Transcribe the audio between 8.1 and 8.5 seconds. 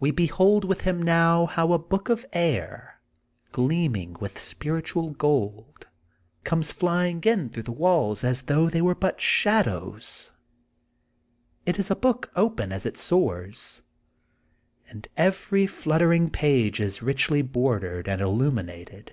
as